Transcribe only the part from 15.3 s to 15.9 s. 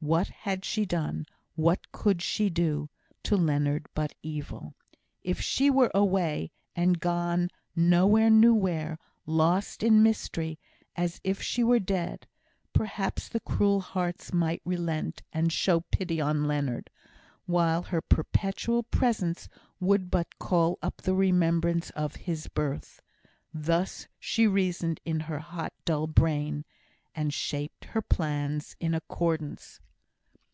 and show